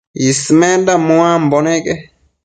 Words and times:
Ismenda 0.29 0.93
muambo 1.07 1.57
neque 1.65 1.93